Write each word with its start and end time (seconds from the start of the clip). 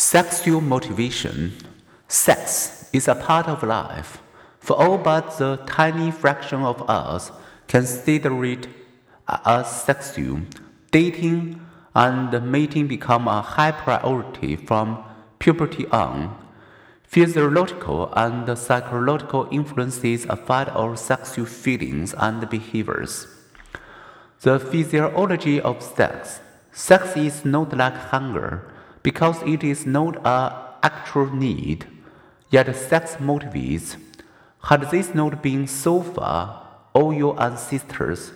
Sexual 0.00 0.62
motivation. 0.62 1.52
Sex 2.08 2.88
is 2.90 3.06
a 3.06 3.14
part 3.14 3.46
of 3.48 3.62
life. 3.62 4.22
For 4.58 4.74
all 4.74 4.96
but 4.96 5.36
the 5.36 5.58
tiny 5.66 6.10
fraction 6.10 6.62
of 6.62 6.88
us 6.88 7.30
consider 7.68 8.42
it 8.46 8.66
asexual. 9.46 10.40
Dating 10.90 11.60
and 11.94 12.50
mating 12.50 12.86
become 12.88 13.28
a 13.28 13.42
high 13.42 13.72
priority 13.72 14.56
from 14.56 15.04
puberty 15.38 15.86
on. 15.88 16.34
Physiological 17.02 18.10
and 18.16 18.58
psychological 18.58 19.48
influences 19.52 20.24
affect 20.24 20.70
our 20.70 20.96
sexual 20.96 21.44
feelings 21.44 22.14
and 22.16 22.48
behaviors. 22.48 23.26
The 24.40 24.58
physiology 24.58 25.60
of 25.60 25.82
sex. 25.82 26.40
Sex 26.72 27.18
is 27.18 27.44
not 27.44 27.76
like 27.76 27.94
hunger 27.94 28.69
because 29.02 29.42
it 29.42 29.64
is 29.64 29.86
not 29.86 30.16
an 30.26 30.52
actual 30.82 31.34
need, 31.34 31.86
yet 32.50 32.74
sex 32.74 33.16
motivates. 33.16 33.96
Had 34.64 34.90
this 34.90 35.14
not 35.14 35.42
been 35.42 35.66
so 35.66 36.02
far, 36.02 36.66
all 36.92 37.12
your 37.12 37.40
ancestors, 37.40 38.32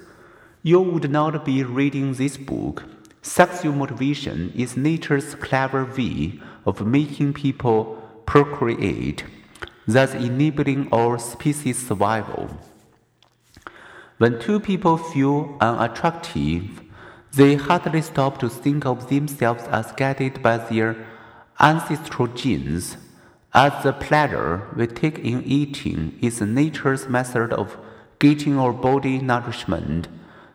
you 0.63 0.81
would 0.81 1.11
not 1.11 1.45
be 1.45 1.63
reading 1.63 2.15
this 2.15 2.37
book. 2.37 2.85
Sexual 3.21 3.75
motivation 3.75 4.53
is 4.55 4.77
nature's 4.77 5.35
clever 5.35 5.85
way 5.85 6.41
of 6.65 6.87
making 6.87 7.35
people 7.35 8.03
procreate, 8.27 9.25
thus 9.87 10.15
enabling 10.15 10.89
our 10.93 11.19
species 11.19 11.87
survival. 11.87 12.49
When 14.19 14.39
two 14.39 14.61
people 14.61 14.97
feel 14.97 15.57
unattractive, 15.61 16.84
they 17.37 17.57
hardly 17.57 18.03
stop 18.03 18.39
to 18.39 18.49
think 18.49 18.87
of 18.87 19.09
themselves 19.09 19.65
as 19.65 19.93
guided 19.93 20.43
by 20.43 20.57
their 20.57 21.07
ancestral 21.61 22.29
genes, 22.29 22.97
as 23.53 23.83
the 23.83 23.93
pleasure 23.93 24.69
we 24.77 24.87
take 24.87 25.19
in 25.19 25.43
eating 25.45 26.19
is 26.21 26.41
nature's 26.41 27.09
method 27.09 27.53
of 27.53 27.77
getting 28.19 28.59
our 28.59 28.73
body 28.73 29.19
nourishment, 29.19 30.09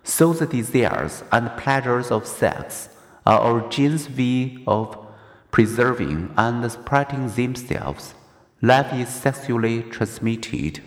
so 0.03 0.33
the 0.33 0.45
desires 0.45 1.23
and 1.31 1.55
pleasures 1.57 2.11
of 2.11 2.25
sex 2.25 2.89
are 3.25 3.39
our 3.39 3.69
genes' 3.69 4.09
way 4.09 4.63
of 4.65 4.97
preserving 5.51 6.33
and 6.37 6.71
spreading 6.71 7.27
themselves. 7.29 8.13
Life 8.61 8.93
is 8.93 9.09
sexually 9.09 9.83
transmitted. 9.83 10.81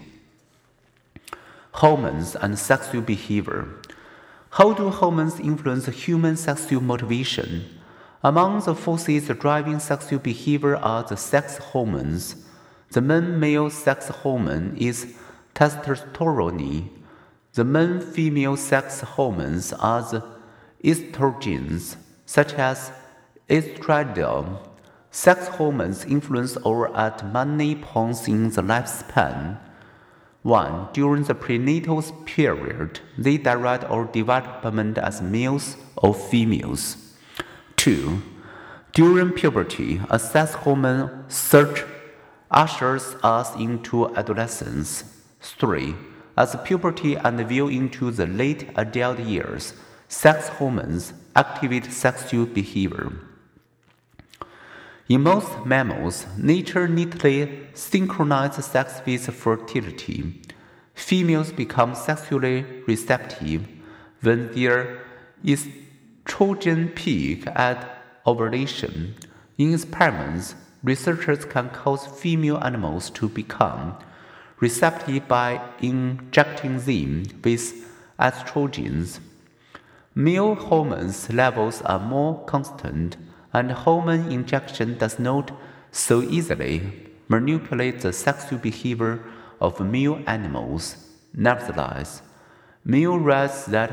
Hormones 1.72 2.36
and 2.36 2.58
sexual 2.58 3.02
behavior. 3.02 3.68
How 4.56 4.74
do 4.74 4.90
hormones 4.90 5.40
influence 5.40 5.86
human 5.86 6.36
sexual 6.36 6.82
motivation? 6.82 7.64
Among 8.22 8.60
the 8.60 8.74
forces 8.74 9.28
driving 9.28 9.78
sexual 9.78 10.18
behavior 10.18 10.76
are 10.76 11.02
the 11.02 11.16
sex 11.16 11.56
hormones. 11.56 12.36
The 12.90 13.00
main 13.00 13.40
male 13.40 13.70
sex 13.70 14.08
hormone 14.08 14.76
is 14.76 15.14
testosterone. 15.54 16.90
The 17.54 17.64
main 17.64 18.02
female 18.02 18.58
sex 18.58 19.00
hormones 19.00 19.72
are 19.72 20.02
the 20.02 20.22
estrogens, 20.84 21.96
such 22.26 22.52
as 22.52 22.92
estradiol. 23.48 24.68
Sex 25.10 25.48
hormones 25.48 26.04
influence 26.04 26.58
over 26.62 26.94
at 26.94 27.24
many 27.32 27.74
points 27.74 28.28
in 28.28 28.50
the 28.50 28.60
lifespan. 28.60 29.56
1. 30.42 30.88
During 30.92 31.22
the 31.22 31.34
prenatal 31.34 32.02
period, 32.24 33.00
they 33.16 33.36
direct 33.36 33.84
our 33.84 34.04
development 34.06 34.98
as 34.98 35.22
males 35.22 35.76
or 35.96 36.12
females. 36.12 36.96
2. 37.76 38.20
During 38.92 39.30
puberty, 39.30 40.00
a 40.10 40.18
sex 40.18 40.54
hormone 40.54 41.24
surge 41.28 41.84
ushers 42.50 43.16
us 43.22 43.54
into 43.56 44.14
adolescence. 44.16 45.04
3. 45.40 45.94
As 46.36 46.56
puberty 46.64 47.14
and 47.14 47.40
view 47.48 47.68
into 47.68 48.10
the 48.10 48.26
late 48.26 48.68
adult 48.76 49.20
years, 49.20 49.74
sex 50.08 50.48
hormones 50.48 51.12
activate 51.36 51.92
sexual 51.92 52.46
behavior. 52.46 53.12
In 55.12 55.24
most 55.24 55.66
mammals, 55.66 56.26
nature 56.38 56.88
neatly 56.88 57.68
synchronizes 57.74 58.64
sex 58.64 59.02
with 59.04 59.26
fertility. 59.26 60.40
Females 60.94 61.52
become 61.52 61.94
sexually 61.94 62.64
receptive 62.86 63.68
when 64.22 64.50
their 64.54 65.04
estrogen 65.44 66.94
peak 66.94 67.46
at 67.48 68.02
ovulation. 68.26 69.14
In 69.58 69.74
experiments, 69.74 70.54
researchers 70.82 71.44
can 71.44 71.68
cause 71.68 72.06
female 72.06 72.56
animals 72.64 73.10
to 73.10 73.28
become 73.28 73.94
receptive 74.60 75.28
by 75.28 75.60
injecting 75.80 76.78
them 76.78 77.24
with 77.44 77.86
estrogens. 78.18 79.20
Male 80.14 80.54
hormones 80.54 81.30
levels 81.30 81.82
are 81.82 82.00
more 82.00 82.42
constant 82.46 83.18
and 83.52 83.72
hormone 83.72 84.30
injection 84.30 84.98
does 84.98 85.18
not 85.18 85.52
so 85.90 86.22
easily 86.22 87.10
manipulate 87.28 88.00
the 88.00 88.12
sexual 88.12 88.58
behavior 88.58 89.20
of 89.60 89.80
male 89.80 90.20
animals. 90.26 90.96
Nevertheless, 91.34 92.22
male 92.84 93.18
rats 93.18 93.66
that 93.66 93.90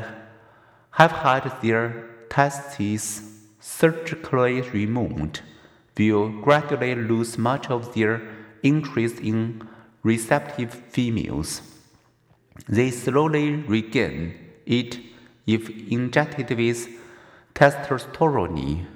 have 0.92 1.12
had 1.12 1.60
their 1.62 2.10
testes 2.28 3.22
surgically 3.60 4.62
removed 4.62 5.42
will 5.98 6.30
gradually 6.40 6.94
lose 6.94 7.36
much 7.36 7.68
of 7.68 7.94
their 7.94 8.22
interest 8.62 9.16
in 9.20 9.68
receptive 10.02 10.72
females. 10.72 11.60
They 12.68 12.90
slowly 12.90 13.56
regain 13.56 14.34
it 14.64 14.98
if 15.46 15.68
injected 15.90 16.50
with 16.56 16.88
testosterone 17.54 18.86